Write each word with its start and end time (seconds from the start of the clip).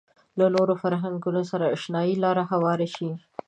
له 0.39 0.45
نورو 0.55 0.73
فرهنګونو 0.81 1.41
سره 1.51 1.65
د 1.67 1.71
اشنايي 1.75 2.15
لاره 2.23 2.43
هواره 2.51 2.87
شي. 2.95 3.09